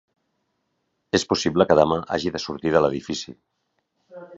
[1.19, 3.41] És possible que demà hagi de sortir de l'edifici.